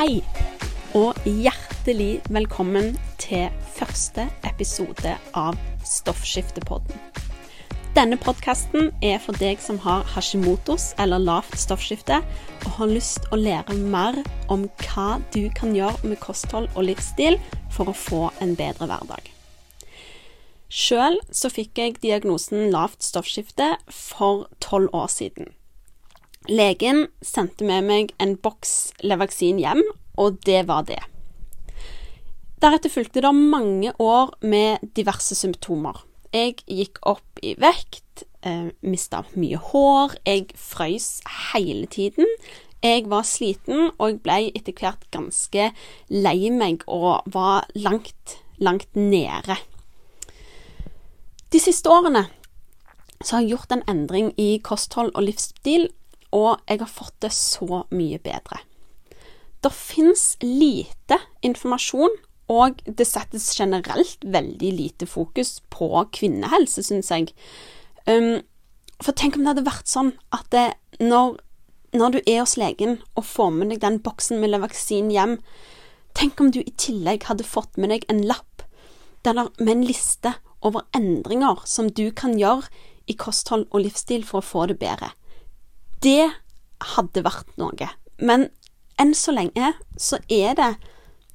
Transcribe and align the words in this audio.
Hei, 0.00 0.22
og 0.96 1.18
hjertelig 1.28 2.22
velkommen 2.32 2.94
til 3.20 3.50
første 3.74 4.24
episode 4.48 5.10
av 5.36 5.58
Stoffskiftepodden. 5.84 6.96
Denne 7.98 8.16
podkasten 8.16 8.94
er 9.04 9.20
for 9.20 9.36
deg 9.36 9.60
som 9.60 9.76
har 9.84 10.08
Hashimotos 10.14 10.94
eller 11.04 11.20
lavt 11.20 11.58
stoffskifte, 11.60 12.22
og 12.64 12.78
har 12.78 12.88
lyst 12.94 13.28
å 13.28 13.42
lære 13.42 13.76
mer 13.76 14.22
om 14.48 14.70
hva 14.86 15.20
du 15.36 15.50
kan 15.52 15.76
gjøre 15.76 16.14
med 16.14 16.22
kosthold 16.24 16.72
og 16.72 16.88
livsstil 16.88 17.36
for 17.68 17.92
å 17.92 17.98
få 18.06 18.24
en 18.40 18.56
bedre 18.56 18.88
hverdag. 18.88 19.28
Sjøl 20.72 21.20
så 21.28 21.52
fikk 21.52 21.76
jeg 21.76 22.00
diagnosen 22.00 22.70
lavt 22.72 23.04
stoffskifte 23.04 23.74
for 23.92 24.48
tolv 24.64 24.96
år 24.96 25.12
siden. 25.12 25.52
Legen 26.50 27.04
sendte 27.22 27.62
med 27.62 27.84
meg 27.86 28.08
en 28.18 28.34
boks 28.42 28.90
Levaksin 29.06 29.60
hjem, 29.62 29.84
og 30.18 30.40
det 30.42 30.64
var 30.66 30.82
det. 30.88 30.98
Deretter 32.60 32.90
fulgte 32.92 33.22
det 33.22 33.30
mange 33.30 33.92
år 34.02 34.34
med 34.42 34.82
diverse 34.98 35.36
symptomer. 35.38 36.02
Jeg 36.34 36.58
gikk 36.66 36.98
opp 37.06 37.38
i 37.42 37.54
vekt, 37.54 38.24
eh, 38.42 38.74
mista 38.82 39.22
mye 39.34 39.56
hår, 39.70 40.16
jeg 40.26 40.50
frøys 40.58 41.22
hele 41.52 41.86
tiden. 41.86 42.26
Jeg 42.82 43.06
var 43.06 43.22
sliten, 43.22 43.92
og 43.98 44.10
jeg 44.10 44.20
ble 44.24 44.50
etter 44.50 44.74
hvert 44.74 45.06
ganske 45.12 45.70
lei 46.10 46.50
meg 46.50 46.82
og 46.88 47.22
var 47.26 47.70
langt, 47.74 48.38
langt 48.58 48.90
nede. 48.96 49.56
De 51.52 51.60
siste 51.60 51.90
årene 51.90 52.26
så 53.22 53.36
har 53.36 53.42
jeg 53.42 53.54
gjort 53.54 53.72
en 53.72 53.86
endring 53.86 54.32
i 54.40 54.58
kosthold 54.64 55.10
og 55.14 55.26
livsstil 55.28 55.90
og 56.36 56.60
jeg 56.68 56.80
har 56.82 56.90
fått 56.90 57.16
det 57.24 57.32
så 57.34 57.84
mye 57.90 58.20
bedre. 58.22 58.60
Det 59.60 59.72
fins 59.74 60.36
lite 60.40 61.18
informasjon, 61.44 62.14
og 62.50 62.80
det 62.86 63.06
settes 63.06 63.52
generelt 63.54 64.24
veldig 64.26 64.70
lite 64.74 65.06
fokus 65.06 65.60
på 65.70 65.90
kvinnehelse, 66.16 66.82
syns 66.82 67.12
jeg. 67.12 67.30
Um, 68.08 68.40
for 69.00 69.14
tenk 69.16 69.36
om 69.36 69.44
det 69.44 69.52
hadde 69.52 69.68
vært 69.68 69.90
sånn 69.90 70.14
at 70.34 70.48
det, 70.54 70.66
når, 70.98 71.36
når, 71.94 72.16
du 72.16 72.20
er 72.24 72.40
hos 72.42 72.56
legen 72.60 72.98
og 73.14 73.28
får 73.28 73.52
med 73.54 73.74
deg 73.74 73.84
den 73.84 74.00
boksen 74.02 74.40
med 74.42 74.52
Levaksin 74.52 75.12
hjem, 75.14 75.38
tenk 76.18 76.40
om 76.42 76.50
du 76.50 76.60
i 76.64 76.74
tillegg 76.74 77.28
hadde 77.30 77.46
fått 77.46 77.78
med 77.78 77.94
deg 77.94 78.08
en 78.10 78.24
lapp 78.26 78.64
der, 79.22 79.46
med 79.60 79.72
en 79.76 79.86
liste 79.86 80.34
over 80.64 80.84
endringer 80.96 81.62
som 81.68 81.88
du 81.92 82.08
kan 82.12 82.36
gjøre 82.40 82.66
i 83.08 83.16
kosthold 83.18 83.68
og 83.70 83.84
livsstil 83.84 84.24
for 84.26 84.40
å 84.40 84.46
få 84.46 84.66
det 84.70 84.80
bedre. 84.82 85.12
Det 86.02 86.30
hadde 86.94 87.24
vært 87.24 87.50
noe. 87.60 87.90
Men 88.20 88.48
enn 89.00 89.12
så 89.16 89.34
lenge 89.36 89.74
så 90.00 90.20
er 90.28 90.56
det 90.58 90.70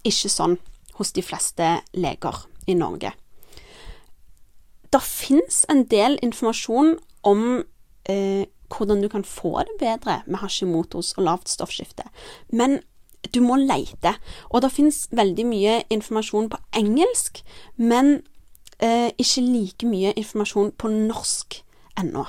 ikke 0.05 0.31
sånn 0.31 0.58
hos 0.97 1.11
de 1.16 1.23
fleste 1.25 1.69
leger 1.97 2.45
i 2.69 2.75
Norge. 2.77 3.11
Det 4.93 5.02
fins 5.03 5.63
en 5.69 5.83
del 5.91 6.17
informasjon 6.23 6.95
om 7.27 7.45
eh, 8.09 8.45
hvordan 8.71 9.02
du 9.03 9.09
kan 9.11 9.25
få 9.27 9.58
det 9.67 9.77
bedre 9.81 10.21
med 10.25 10.39
Hashimotos 10.39 11.13
og 11.17 11.25
lavt 11.27 11.52
stoffskifte, 11.52 12.05
men 12.49 12.80
du 13.33 13.41
må 13.41 13.58
leite. 13.58 14.16
Og 14.53 14.61
det 14.61 14.71
fins 14.73 15.05
veldig 15.11 15.45
mye 15.49 15.75
informasjon 15.93 16.49
på 16.53 16.61
engelsk, 16.77 17.41
men 17.77 18.19
eh, 18.80 19.09
ikke 19.17 19.41
like 19.41 19.89
mye 19.89 20.13
informasjon 20.13 20.71
på 20.77 20.91
norsk 20.93 21.59
ennå. 21.99 22.27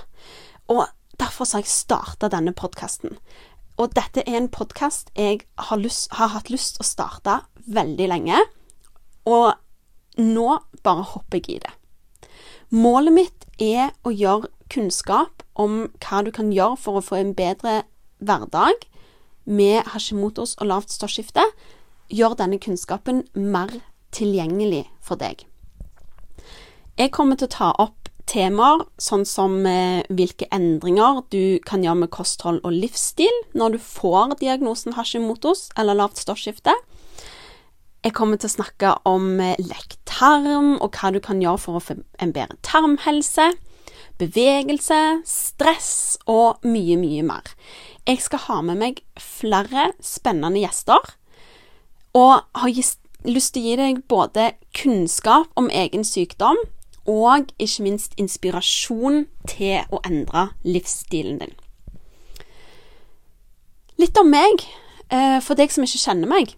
Og 0.72 0.86
Derfor 1.20 1.48
har 1.52 1.64
jeg 1.64 1.72
starta 1.72 2.28
denne 2.32 2.52
podkasten. 2.56 3.16
Og 3.76 3.92
dette 3.96 4.24
er 4.24 4.38
en 4.38 4.50
podkast 4.52 5.10
jeg 5.16 5.42
har, 5.56 5.80
lyst, 5.80 6.10
har, 6.16 6.32
hatt 6.32 6.50
lyst 6.52 6.76
til 6.76 6.84
å 6.84 6.88
starte 6.88 7.38
veldig 7.66 8.08
lenge. 8.12 8.40
Og 9.28 9.52
nå 10.20 10.48
bare 10.84 11.08
hopper 11.12 11.40
jeg 11.40 11.56
i 11.56 11.62
det. 11.64 11.72
Målet 12.72 13.14
mitt 13.14 13.46
er 13.62 13.92
å 14.02 14.12
gjøre 14.12 14.50
kunnskap 14.72 15.44
om 15.54 15.86
hva 16.02 16.22
du 16.26 16.32
kan 16.34 16.52
gjøre 16.52 16.80
for 16.80 16.98
å 16.98 17.04
få 17.04 17.20
en 17.20 17.34
bedre 17.36 17.82
hverdag 18.18 18.86
med 19.46 19.86
Hashimotos 19.92 20.56
og 20.58 20.70
lavt 20.72 20.92
stoffskifte, 20.92 21.44
gjøre 22.10 22.40
denne 22.42 22.58
kunnskapen 22.62 23.24
mer 23.34 23.70
tilgjengelig 24.14 24.86
for 25.04 25.20
deg. 25.20 25.44
Jeg 26.96 27.12
kommer 27.12 27.36
til 27.36 27.48
å 27.48 27.54
ta 27.54 27.70
opp 27.78 28.05
temaer, 28.30 28.84
sånn 28.98 29.24
som 29.28 29.58
eh, 29.68 30.02
hvilke 30.12 30.48
endringer 30.54 31.22
du 31.32 31.58
kan 31.66 31.84
gjøre 31.84 32.02
med 32.04 32.12
kosthold 32.14 32.60
og 32.66 32.74
livsstil 32.74 33.42
når 33.56 33.76
du 33.76 33.78
får 33.82 34.36
diagnosen 34.42 34.96
Hashimotos 34.96 35.68
eller 35.78 35.98
lavt 35.98 36.20
stoffskifte. 36.20 36.74
Jeg 38.06 38.14
kommer 38.14 38.38
til 38.38 38.50
å 38.50 38.56
snakke 38.58 38.92
om 39.08 39.40
eh, 39.42 39.58
lekk 39.62 39.96
tarm 40.06 40.76
og 40.76 40.98
hva 40.98 41.12
du 41.14 41.20
kan 41.22 41.42
gjøre 41.42 41.62
for 41.62 41.78
å 41.78 41.82
få 41.82 41.98
en 42.22 42.34
bedre 42.34 42.58
tarmhelse. 42.66 43.52
Bevegelse, 44.20 45.00
stress 45.28 46.16
og 46.30 46.62
mye, 46.64 46.96
mye 47.00 47.24
mer. 47.26 47.50
Jeg 48.06 48.22
skal 48.24 48.44
ha 48.46 48.60
med 48.64 48.80
meg 48.80 49.02
flere 49.20 49.90
spennende 50.04 50.62
gjester, 50.62 51.02
og 52.16 52.46
har 52.56 52.72
lyst 52.72 53.52
til 53.52 53.60
å 53.60 53.66
gi 53.66 53.74
deg 53.80 54.00
både 54.08 54.52
kunnskap 54.78 55.50
om 55.58 55.68
egen 55.68 56.06
sykdom 56.06 56.56
og 57.06 57.48
ikke 57.58 57.86
minst 57.86 58.14
inspirasjon 58.20 59.26
til 59.48 59.86
å 59.90 60.00
endre 60.06 60.50
livsstilen 60.66 61.40
din. 61.42 61.54
Litt 63.96 64.18
om 64.20 64.28
meg, 64.28 64.60
eh, 65.10 65.40
for 65.40 65.54
deg 65.54 65.72
som 65.72 65.84
ikke 65.84 66.02
kjenner 66.02 66.28
meg. 66.28 66.54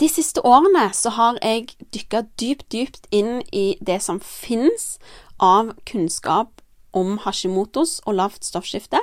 De 0.00 0.08
siste 0.08 0.40
årene 0.44 0.90
så 0.92 1.10
har 1.10 1.38
jeg 1.42 1.72
dykka 1.92 2.26
dypt, 2.40 2.68
dypt 2.72 3.06
inn 3.10 3.42
i 3.52 3.76
det 3.80 4.02
som 4.02 4.20
finnes 4.20 4.98
av 5.40 5.72
kunnskap 5.88 6.62
om 6.92 7.18
Hashimotos 7.24 8.00
og 8.06 8.14
lavt 8.14 8.44
stoffskifte. 8.44 9.00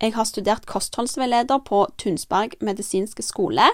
Jeg 0.00 0.14
har 0.14 0.24
studert 0.24 0.66
kostholdsveileder 0.66 1.58
på 1.64 1.86
Tunsberg 1.98 2.58
medisinske 2.60 3.22
skole, 3.22 3.70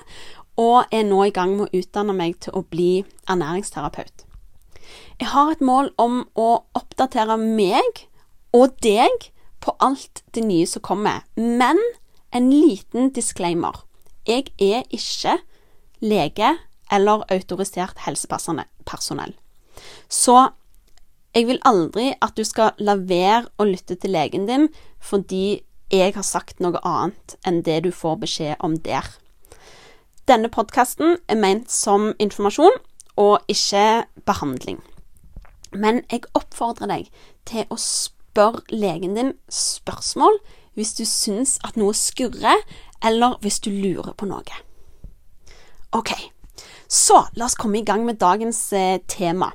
og 0.57 0.85
er 0.93 1.05
nå 1.09 1.25
i 1.25 1.35
gang 1.35 1.57
med 1.57 1.69
å 1.69 1.81
utdanne 1.81 2.15
meg 2.17 2.39
til 2.41 2.53
å 2.57 2.65
bli 2.69 3.05
ernæringsterapeut. 3.29 4.31
Jeg 5.21 5.31
har 5.33 5.53
et 5.53 5.65
mål 5.65 5.93
om 6.03 6.25
å 6.39 6.49
oppdatere 6.79 7.37
meg 7.41 8.07
og 8.53 8.75
deg 8.85 9.31
på 9.63 9.75
alt 9.81 10.25
det 10.35 10.45
nye 10.45 10.67
som 10.67 10.83
kommer. 10.85 11.23
Men 11.37 11.79
en 12.33 12.51
liten 12.51 13.13
disclaimer. 13.15 13.85
Jeg 14.27 14.51
er 14.59 14.87
ikke 14.91 15.39
lege 16.03 16.57
eller 16.93 17.25
autorisert 17.33 18.03
helsepersonell. 18.07 19.35
Så 20.09 20.37
jeg 21.33 21.49
vil 21.49 21.63
aldri 21.65 22.13
at 22.21 22.37
du 22.37 22.45
skal 22.45 22.77
la 22.79 22.99
være 22.99 23.49
å 23.57 23.67
lytte 23.69 23.97
til 23.97 24.13
legen 24.13 24.49
din 24.49 24.69
fordi 25.03 25.63
jeg 25.93 26.15
har 26.17 26.25
sagt 26.25 26.61
noe 26.61 26.81
annet 26.89 27.37
enn 27.49 27.63
det 27.65 27.83
du 27.87 27.91
får 27.93 28.21
beskjed 28.25 28.65
om 28.65 28.77
der. 28.85 29.07
Denne 30.29 30.49
podkasten 30.53 31.17
er 31.29 31.41
ment 31.41 31.73
som 31.73 32.13
informasjon 32.23 32.77
og 33.17 33.45
ikke 33.49 34.05
behandling. 34.27 34.81
Men 35.73 36.03
jeg 36.11 36.27
oppfordrer 36.37 36.91
deg 36.91 37.09
til 37.49 37.69
å 37.73 37.78
spørre 37.81 38.62
legen 38.73 39.17
din 39.17 39.33
spørsmål 39.53 40.39
hvis 40.77 40.95
du 40.97 41.05
syns 41.09 41.59
at 41.67 41.77
noe 41.77 41.93
skurrer, 41.97 42.62
eller 43.05 43.37
hvis 43.45 43.61
du 43.61 43.71
lurer 43.71 44.15
på 44.17 44.28
noe. 44.28 44.61
OK, 45.93 46.15
så 46.89 47.27
la 47.37 47.49
oss 47.49 47.59
komme 47.61 47.83
i 47.83 47.84
gang 47.84 48.06
med 48.09 48.21
dagens 48.23 48.61
eh, 48.73 49.00
tema. 49.09 49.50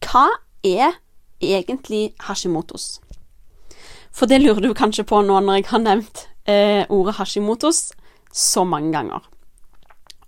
Hva 0.00 0.28
er 0.64 0.96
egentlig 1.42 2.14
Hashimotos? 2.24 3.02
For 4.12 4.28
det 4.28 4.42
lurer 4.42 4.60
du 4.64 4.72
kanskje 4.76 5.04
på 5.08 5.20
nå 5.24 5.40
når 5.40 5.60
jeg 5.60 5.68
har 5.72 5.84
nevnt 5.84 6.24
eh, 6.48 6.84
ordet 6.88 7.18
Hashimotos 7.18 7.90
så 8.32 8.64
mange 8.64 8.92
ganger. 8.96 9.20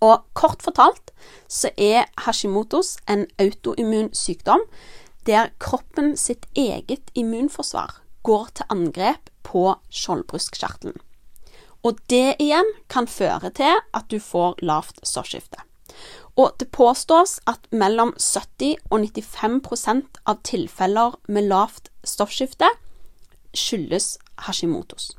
Og 0.04 0.26
kort 0.36 0.62
fortalt 0.64 1.12
så 1.48 1.70
er 1.80 2.10
Hashimotos 2.26 2.98
en 3.08 3.24
autoimmun 3.40 4.12
sykdom 4.12 4.64
der 5.24 5.48
kroppen 5.62 6.16
sitt 6.20 6.44
eget 6.54 7.08
immunforsvar 7.16 8.02
går 8.28 8.50
til 8.58 8.68
angrep 8.72 9.30
på 9.44 9.70
skjoldbruskkjertelen. 9.88 10.98
Og 11.84 12.00
det 12.08 12.36
igjen 12.40 12.68
kan 12.88 13.08
føre 13.08 13.50
til 13.56 13.80
at 13.96 14.10
du 14.10 14.18
får 14.20 14.60
lavt 14.64 15.00
stoffskifte. 15.04 15.60
Og 16.36 16.56
det 16.60 16.70
påstås 16.74 17.38
at 17.46 17.68
mellom 17.70 18.14
70 18.18 18.80
og 18.90 19.04
95% 19.04 20.22
av 20.26 20.40
tilfeller 20.44 21.18
med 21.28 21.48
lavt 21.48 21.92
stoffskifte 22.04 22.68
skyldes 23.54 24.16
Hashimotos. 24.48 25.12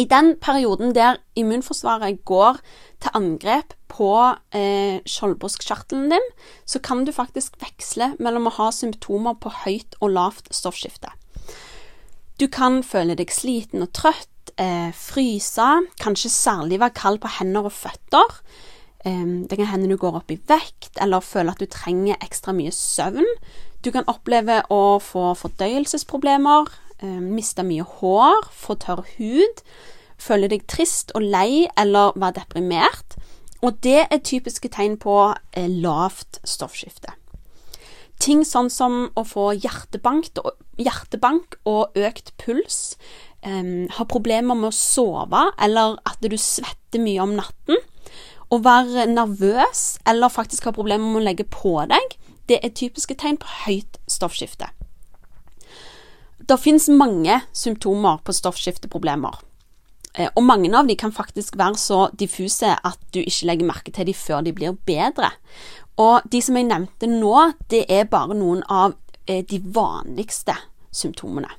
I 0.00 0.06
den 0.08 0.36
perioden 0.40 0.94
der 0.96 1.18
immunforsvaret 1.36 2.24
går 2.24 2.60
til 3.02 3.12
angrep 3.18 3.74
på 3.90 4.12
eh, 4.56 5.02
skjoldbruskkjertelen 5.04 6.14
din, 6.14 6.28
så 6.64 6.80
kan 6.80 7.04
du 7.04 7.12
faktisk 7.12 7.58
veksle 7.60 8.14
mellom 8.22 8.48
å 8.48 8.54
ha 8.56 8.70
symptomer 8.72 9.36
på 9.42 9.52
høyt 9.64 9.98
og 10.00 10.14
lavt 10.14 10.48
stoffskifte. 10.56 11.12
Du 12.40 12.46
kan 12.48 12.80
føle 12.86 13.18
deg 13.18 13.32
sliten 13.34 13.84
og 13.84 13.92
trøtt, 13.96 14.54
eh, 14.56 14.88
fryse, 14.96 15.68
kanskje 16.00 16.32
særlig 16.32 16.80
være 16.80 16.96
kald 16.96 17.20
på 17.20 17.34
hender 17.36 17.68
og 17.68 17.76
føtter. 17.76 18.38
Eh, 19.04 19.26
det 19.50 19.58
kan 19.58 19.68
hende 19.74 19.90
du 19.90 19.98
går 20.00 20.22
opp 20.22 20.32
i 20.32 20.40
vekt, 20.48 20.94
eller 20.96 21.20
føler 21.20 21.52
at 21.52 21.60
du 21.60 21.66
trenger 21.66 22.16
ekstra 22.24 22.56
mye 22.56 22.72
søvn. 22.72 23.28
Du 23.84 23.90
kan 23.90 24.08
oppleve 24.08 24.62
å 24.72 25.00
få 25.00 25.34
fordøyelsesproblemer, 25.36 26.72
um, 27.02 27.30
miste 27.36 27.64
mye 27.66 27.84
hår, 27.98 28.48
få 28.52 28.76
tørr 28.82 29.04
hud, 29.16 29.62
føle 30.20 30.50
deg 30.52 30.66
trist 30.68 31.14
og 31.16 31.24
lei 31.24 31.66
eller 31.80 32.16
være 32.16 32.40
deprimert. 32.40 33.16
Og 33.60 33.80
det 33.84 34.06
er 34.06 34.24
typiske 34.24 34.70
tegn 34.72 34.96
på 35.00 35.16
eh, 35.52 35.68
lavt 35.68 36.40
stoffskifte. 36.48 37.12
Ting 38.20 38.42
sånn 38.44 38.68
som 38.72 39.06
å 39.16 39.24
få 39.24 39.50
hjertebank, 39.56 40.28
hjertebank 40.80 41.56
og 41.68 41.96
økt 41.96 42.32
puls, 42.40 42.96
eh, 43.44 43.86
ha 43.96 44.08
problemer 44.08 44.56
med 44.56 44.72
å 44.72 44.76
sove, 44.76 45.46
eller 45.60 46.00
at 46.08 46.20
du 46.24 46.36
svetter 46.36 47.04
mye 47.04 47.20
om 47.24 47.36
natten 47.36 47.80
å 48.50 48.58
være 48.62 49.06
nervøs 49.10 50.00
eller 50.10 50.32
faktisk 50.32 50.66
ha 50.66 50.74
problemer 50.74 51.06
med 51.06 51.22
å 51.22 51.26
legge 51.28 51.46
på 51.46 51.76
deg, 51.90 52.16
det 52.50 52.58
er 52.64 52.74
typiske 52.74 53.14
tegn 53.14 53.38
på 53.38 53.50
høyt 53.64 54.00
stoffskifte. 54.10 54.72
Det 56.50 56.56
finnes 56.58 56.88
mange 56.90 57.36
symptomer 57.54 58.18
på 58.26 58.34
stoffskifteproblemer. 58.34 59.36
Eh, 60.18 60.30
og 60.34 60.42
mange 60.42 60.72
av 60.74 60.88
de 60.88 60.96
kan 60.98 61.12
faktisk 61.14 61.54
være 61.60 61.78
så 61.78 62.08
diffuse 62.18 62.72
at 62.74 62.98
du 63.14 63.20
ikke 63.20 63.46
legger 63.46 63.68
merke 63.68 63.92
til 63.94 64.08
dem 64.08 64.16
før 64.18 64.42
de 64.42 64.52
blir 64.56 64.74
bedre. 64.88 65.30
Og 65.94 66.26
de 66.32 66.40
som 66.42 66.56
jeg 66.58 66.66
nevnte 66.66 67.06
nå, 67.06 67.34
det 67.70 67.84
er 67.86 68.10
bare 68.10 68.34
noen 68.34 68.64
av 68.66 68.96
eh, 69.28 69.44
de 69.46 69.60
vanligste 69.62 70.56
symptomene. 70.90 71.52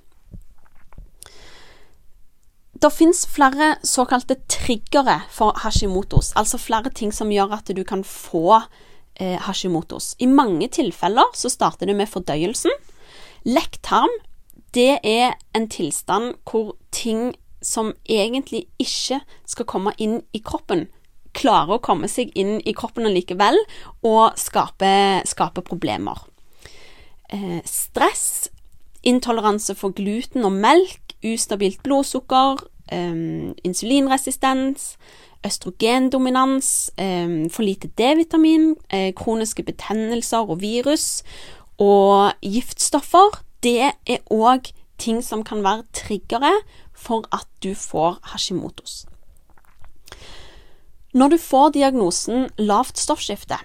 Det 2.82 2.90
fins 2.92 3.24
flere 3.30 3.76
såkalte 3.86 4.42
triggere 4.50 5.22
for 5.32 5.56
Hashimotos, 5.64 6.34
altså 6.36 6.58
flere 6.60 6.90
ting 6.90 7.14
som 7.14 7.32
gjør 7.32 7.54
at 7.62 7.72
du 7.78 7.84
kan 7.88 8.04
få 8.04 8.58
eh, 8.58 9.38
Hashimotos. 9.40 10.18
I 10.20 10.28
mange 10.28 10.68
tilfeller 10.68 11.32
så 11.38 11.48
starter 11.54 11.88
det 11.88 11.96
med 11.96 12.12
fordøyelsen. 12.12 12.74
Lekt 13.46 13.84
tarm, 13.86 14.12
det 14.74 15.00
er 15.04 15.36
en 15.56 15.68
tilstand 15.70 16.36
hvor 16.48 16.76
ting 16.92 17.34
som 17.62 17.94
egentlig 18.10 18.66
ikke 18.82 19.22
skal 19.46 19.68
komme 19.70 19.94
inn 20.02 20.22
i 20.34 20.42
kroppen, 20.44 20.88
klarer 21.38 21.78
å 21.78 21.84
komme 21.84 22.10
seg 22.12 22.32
inn 22.36 22.58
i 22.68 22.74
kroppen 22.76 23.08
allikevel 23.08 23.58
og 24.08 24.38
skape, 24.40 25.22
skape 25.30 25.64
problemer. 25.64 26.26
Eh, 27.32 27.62
stress, 27.68 28.50
intoleranse 29.08 29.76
for 29.80 29.96
gluten 29.96 30.44
og 30.48 30.58
melk, 30.58 31.16
ustabilt 31.24 31.84
blodsukker, 31.86 32.66
eh, 32.92 33.54
insulinresistens, 33.64 34.98
østrogendominans, 35.46 36.92
eh, 36.98 37.50
for 37.50 37.64
lite 37.64 37.90
D-vitamin, 37.98 38.76
uh, 38.94 39.12
kroniske 39.18 39.64
betennelser 39.64 40.50
og 40.50 40.62
virus 40.62 41.24
og 41.80 42.34
giftstoffer. 42.42 43.42
Det 43.62 43.92
er 43.92 44.24
òg 44.34 44.72
ting 45.02 45.22
som 45.26 45.44
kan 45.46 45.64
være 45.66 45.86
triggere 45.94 46.52
for 46.94 47.26
at 47.34 47.48
du 47.64 47.74
får 47.78 48.20
Hashimotos. 48.34 49.06
Når 51.14 51.34
du 51.34 51.38
får 51.38 51.74
diagnosen 51.76 52.50
lavt 52.58 52.98
stoffskifte, 52.98 53.58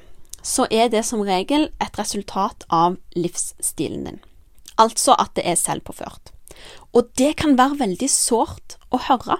så 0.42 0.66
er 0.70 0.88
det 0.90 1.04
som 1.06 1.22
regel 1.26 1.68
et 1.82 1.98
resultat 1.98 2.64
av 2.70 2.96
livsstilen 3.16 4.06
din. 4.06 4.18
Altså 4.78 5.14
at 5.18 5.34
det 5.38 5.46
er 5.46 5.58
selvpåført. 5.58 6.32
Og 6.92 7.10
det 7.18 7.36
kan 7.40 7.56
være 7.58 7.80
veldig 7.82 8.08
sårt 8.10 8.76
å 8.90 9.00
høre. 9.08 9.38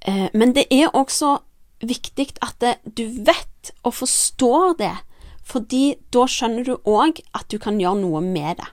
Eh, 0.00 0.28
men 0.34 0.54
det 0.56 0.66
er 0.74 0.94
også 0.94 1.38
viktig 1.80 2.32
at 2.44 2.64
du 2.84 3.04
vet 3.26 3.72
og 3.84 3.94
forstår 4.00 4.78
det, 4.78 4.94
fordi 5.44 5.96
da 6.12 6.26
skjønner 6.28 6.66
du 6.66 6.74
òg 6.84 7.22
at 7.34 7.48
du 7.52 7.58
kan 7.62 7.80
gjøre 7.80 8.02
noe 8.02 8.24
med 8.24 8.58
det. 8.60 8.68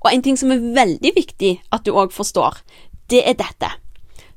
Og 0.00 0.12
en 0.12 0.22
ting 0.22 0.38
som 0.38 0.52
er 0.54 0.62
veldig 0.76 1.12
viktig 1.16 1.56
at 1.72 1.86
du 1.86 1.92
òg 1.94 2.14
forstår, 2.14 2.60
det 3.10 3.24
er 3.26 3.38
dette. 3.38 3.72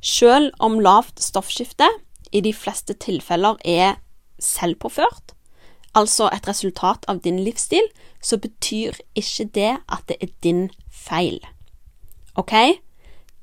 Selv 0.03 0.51
om 0.59 0.79
lavt 0.83 1.21
stoffskifte 1.23 1.87
i 2.33 2.41
de 2.41 2.53
fleste 2.53 2.93
tilfeller 2.93 3.59
er 3.63 3.99
selvpåført, 4.41 5.35
altså 5.95 6.29
et 6.33 6.47
resultat 6.49 7.05
av 7.07 7.21
din 7.23 7.39
livsstil, 7.45 7.85
så 8.21 8.37
betyr 8.37 8.97
ikke 9.15 9.45
det 9.55 9.73
at 9.87 10.07
det 10.09 10.17
er 10.21 10.33
din 10.43 10.69
feil. 10.91 11.39
OK? 12.35 12.53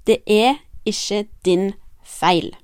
Det 0.07 0.19
er 0.27 0.59
ikke 0.85 1.27
din 1.45 1.73
feil. 2.05 2.57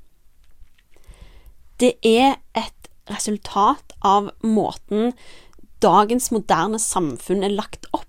Det 1.80 1.94
er 2.02 2.40
et 2.56 2.90
resultat 3.10 3.92
av 4.02 4.32
måten 4.42 5.12
dagens 5.84 6.30
moderne 6.32 6.80
samfunn 6.80 7.44
er 7.46 7.54
lagt 7.54 7.86
opp. 7.92 8.05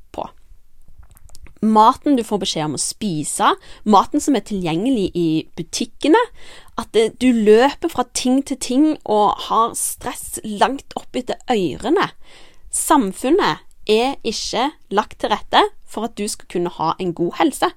Maten 1.62 2.18
du 2.18 2.24
får 2.26 2.42
beskjed 2.44 2.68
om 2.68 2.76
å 2.78 2.82
spise, 2.82 3.54
maten 3.84 4.22
som 4.22 4.38
er 4.38 4.46
tilgjengelig 4.46 5.08
i 5.18 5.30
butikkene, 5.58 6.22
at 6.78 6.94
du 6.94 7.28
løper 7.34 7.90
fra 7.90 8.06
ting 8.18 8.44
til 8.46 8.60
ting 8.62 8.86
og 9.04 9.48
har 9.48 9.74
stress 9.78 10.38
langt 10.46 10.94
opp 11.00 11.18
etter 11.18 11.42
ørene. 11.50 12.12
Samfunnet 12.70 13.66
er 13.90 14.18
ikke 14.28 14.70
lagt 14.94 15.22
til 15.22 15.32
rette 15.34 15.64
for 15.88 16.06
at 16.08 16.18
du 16.20 16.28
skal 16.30 16.50
kunne 16.52 16.74
ha 16.78 16.94
en 17.00 17.16
god 17.18 17.40
helse. 17.40 17.72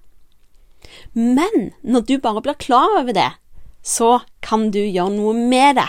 Men 1.15 1.73
når 1.81 2.07
du 2.09 2.19
bare 2.19 2.43
blir 2.45 2.59
klar 2.61 2.99
over 2.99 3.15
det, 3.17 3.31
så 3.83 4.21
kan 4.45 4.69
du 4.75 4.83
gjøre 4.83 5.15
noe 5.15 5.33
med 5.37 5.79
det. 5.81 5.89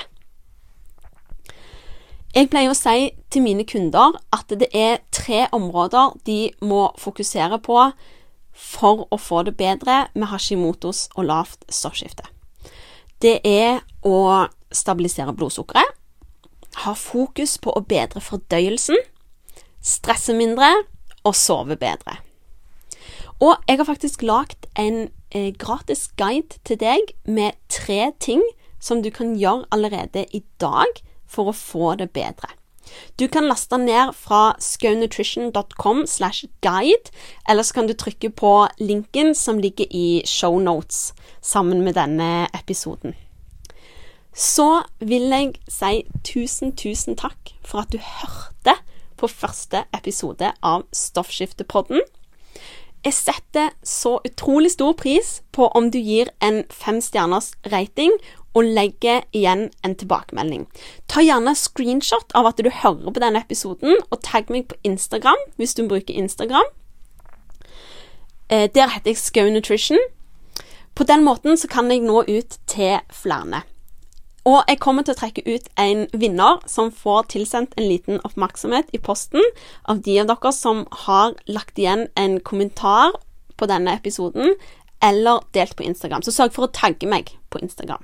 Jeg 2.32 2.48
pleier 2.48 2.72
å 2.72 2.78
si 2.78 3.10
til 3.28 3.44
mine 3.44 3.66
kunder 3.68 4.14
at 4.32 4.52
det 4.56 4.70
er 4.72 5.02
tre 5.12 5.50
områder 5.52 6.14
de 6.24 6.54
må 6.64 6.86
fokusere 7.00 7.60
på 7.60 7.90
for 8.56 9.04
å 9.12 9.20
få 9.20 9.42
det 9.48 9.58
bedre 9.60 10.06
med 10.16 10.30
Hashimotos 10.32 11.10
og 11.18 11.28
lavt 11.28 11.66
stoffskifte. 11.68 12.24
Det 13.20 13.42
er 13.44 13.82
å 14.08 14.48
stabilisere 14.72 15.36
blodsukkeret, 15.36 15.84
ha 16.88 16.96
fokus 16.96 17.58
på 17.60 17.76
å 17.76 17.84
bedre 17.84 18.24
fordøyelsen, 18.24 18.96
stresse 19.84 20.32
mindre 20.32 20.72
og 21.28 21.36
sove 21.36 21.76
bedre. 21.76 22.22
Og 23.44 23.60
jeg 23.68 23.82
har 23.82 23.92
faktisk 23.92 24.24
lagd 24.24 24.70
en 24.80 25.10
eh, 25.36 25.52
gratis 25.52 26.08
guide 26.16 26.64
til 26.64 26.80
deg 26.80 27.12
med 27.28 27.60
tre 27.68 28.14
ting 28.24 28.46
som 28.80 29.04
du 29.04 29.12
kan 29.12 29.36
gjøre 29.36 29.68
allerede 29.76 30.30
i 30.32 30.46
dag 30.64 31.02
for 31.32 31.52
å 31.52 31.56
få 31.56 31.96
det 32.02 32.12
bedre. 32.16 32.52
Du 33.20 33.28
kan 33.32 33.48
laste 33.48 33.78
ned 33.78 34.14
fra 34.18 34.56
skownutrition.com 34.60 36.06
slash 36.08 36.46
guide, 36.62 37.12
eller 37.50 37.64
så 37.64 37.74
kan 37.74 37.88
du 37.88 37.94
trykke 37.94 38.30
på 38.30 38.68
linken 38.80 39.36
som 39.36 39.60
ligger 39.60 39.88
i 39.90 40.24
shownotes 40.28 41.14
sammen 41.42 41.86
med 41.86 41.96
denne 41.96 42.48
episoden. 42.58 43.16
Så 44.34 44.84
vil 45.00 45.28
jeg 45.32 45.56
si 45.68 46.06
tusen, 46.24 46.76
tusen 46.76 47.18
takk 47.20 47.54
for 47.64 47.84
at 47.84 47.92
du 47.92 48.00
hørte 48.00 48.78
på 49.20 49.28
første 49.28 49.84
episode 49.94 50.54
av 50.64 50.88
Stoffskiftepodden. 50.96 52.02
Jeg 53.02 53.14
setter 53.18 53.72
så 53.84 54.20
utrolig 54.26 54.72
stor 54.72 54.94
pris 54.94 55.42
på 55.52 55.68
om 55.78 55.90
du 55.92 55.98
gir 56.00 56.30
en 56.42 56.64
fem 56.70 57.02
stjerners 57.02 57.52
rating 57.74 58.14
og 58.54 58.68
legger 58.68 59.24
igjen 59.32 59.70
en 59.86 59.96
tilbakemelding. 59.96 60.68
Ta 61.08 61.24
gjerne 61.24 61.56
screenshot 61.56 62.36
av 62.36 62.50
at 62.52 62.60
du 62.60 62.70
hører 62.70 63.12
på 63.14 63.24
denne 63.24 63.42
episoden, 63.44 63.98
og 64.10 64.24
tagg 64.26 64.52
meg 64.52 64.68
på 64.72 64.80
Instagram 64.88 65.40
hvis 65.58 65.76
du 65.78 65.86
bruker 65.88 66.14
Instagram. 66.14 66.68
Eh, 68.52 68.68
der 68.76 68.92
heter 68.92 69.14
jeg 69.14 69.18
Skau 69.18 69.50
Nutrition. 69.50 70.00
På 70.96 71.04
den 71.08 71.24
måten 71.24 71.58
så 71.58 71.70
kan 71.72 71.92
jeg 71.92 72.04
nå 72.04 72.24
ut 72.28 72.58
til 72.68 73.00
flere. 73.16 73.64
Og 74.44 74.64
jeg 74.68 74.80
kommer 74.82 75.06
til 75.06 75.14
å 75.14 75.20
trekke 75.20 75.44
ut 75.46 75.68
en 75.80 76.08
vinner 76.18 76.64
som 76.68 76.90
får 76.92 77.30
tilsendt 77.36 77.76
en 77.78 77.86
liten 77.86 78.20
oppmerksomhet 78.26 78.90
i 78.92 79.00
posten 79.00 79.44
av 79.86 80.02
de 80.02 80.18
av 80.20 80.32
dere 80.32 80.52
som 80.56 80.88
har 81.06 81.36
lagt 81.46 81.78
igjen 81.80 82.08
en 82.18 82.40
kommentar 82.42 83.14
på 83.56 83.70
denne 83.70 83.94
episoden 83.94 84.56
eller 85.02 85.46
delt 85.54 85.78
på 85.78 85.86
Instagram. 85.86 86.26
Så 86.26 86.34
sørg 86.34 86.58
for 86.58 86.68
å 86.68 86.74
tagge 86.74 87.10
meg 87.10 87.36
på 87.54 87.62
Instagram. 87.62 88.02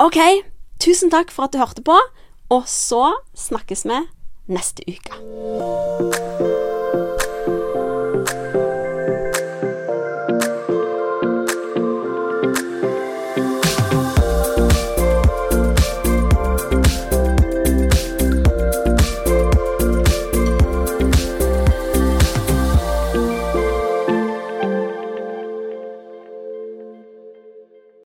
OK, 0.00 0.16
tusen 0.80 1.10
takk 1.12 1.30
for 1.30 1.44
at 1.44 1.52
du 1.52 1.60
hørte 1.60 1.84
på, 1.84 1.98
og 2.48 2.64
så 2.66 3.12
snakkes 3.36 3.84
vi 3.84 4.00
neste 4.48 4.84
uke. 4.88 6.71